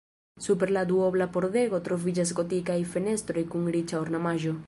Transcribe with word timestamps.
Super 0.43 0.69
la 0.77 0.81
duobla 0.91 1.27
pordego 1.35 1.81
troviĝas 1.89 2.33
gotikaj 2.41 2.79
fenestroj 2.95 3.47
kun 3.55 3.71
riĉa 3.79 4.01
ornamaĵo. 4.07 4.59